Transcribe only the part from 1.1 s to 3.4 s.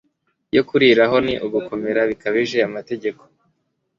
ni ukugomera bikabije amategeko